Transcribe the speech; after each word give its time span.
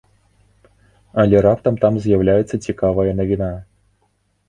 Але 1.25 1.37
раптам 1.47 1.79
там 1.85 1.93
з'яўляецца 2.07 2.63
цікавая 2.71 3.09
навіна. 3.23 3.55